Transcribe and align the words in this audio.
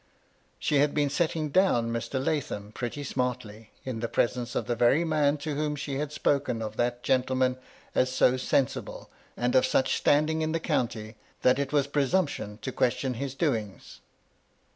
She 0.57 0.77
had 0.77 0.95
been 0.95 1.11
setting 1.11 1.49
down 1.49 1.91
Mr. 1.93 2.19
Lathom 2.19 2.71
pretty 2.71 3.03
smartly, 3.03 3.69
in 3.85 3.99
the 3.99 4.07
presence 4.07 4.55
of 4.55 4.65
the 4.65 4.75
very 4.75 5.03
man 5.05 5.37
to 5.37 5.53
whom 5.53 5.75
she 5.75 5.97
had 5.99 6.11
spoken 6.11 6.59
of 6.59 6.75
that 6.77 7.03
gentleman 7.03 7.59
as 7.93 8.11
so 8.11 8.35
sensible, 8.35 9.11
and 9.37 9.53
of 9.53 9.63
such 9.63 9.93
a 9.93 9.97
standing 9.97 10.41
in 10.41 10.53
the 10.53 10.59
county, 10.59 11.17
that 11.43 11.59
it 11.59 11.71
was 11.71 11.85
presumption 11.85 12.57
to 12.63 12.71
question 12.71 13.13
his 13.13 13.35
doings. 13.35 13.99